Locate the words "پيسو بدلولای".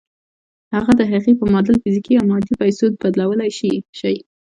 2.61-3.49